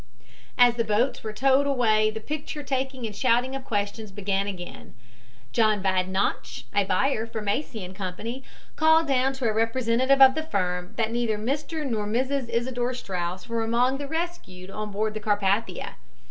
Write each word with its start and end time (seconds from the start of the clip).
As 0.57 0.77
the 0.77 0.83
boats 0.83 1.23
were 1.23 1.31
towed 1.31 1.67
away 1.67 2.09
the 2.09 2.19
picture 2.19 2.63
taking 2.63 3.05
and 3.05 3.15
shouting 3.15 3.55
of 3.55 3.63
questions 3.63 4.11
began 4.11 4.47
again. 4.47 4.95
John 5.51 5.79
Badenoch, 5.83 6.47
a 6.73 6.85
buyer 6.85 7.27
for 7.27 7.39
Macy 7.39 7.87
& 7.93 7.93
Co., 7.93 8.11
called 8.75 9.07
down 9.07 9.33
to 9.33 9.47
a 9.47 9.53
representative 9.53 10.19
of 10.19 10.33
the 10.33 10.41
firm 10.41 10.93
that 10.95 11.11
neither 11.11 11.37
Mr. 11.37 11.87
nor 11.87 12.07
Mrs. 12.07 12.49
Isidor 12.49 12.95
Straus 12.95 13.47
were 13.47 13.63
among 13.63 13.99
the 13.99 14.07
rescued 14.07 14.71
on 14.71 14.89
board 14.89 15.13
the 15.13 15.19
Carpathia. 15.19 15.97